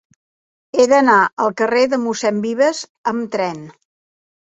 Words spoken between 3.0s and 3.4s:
amb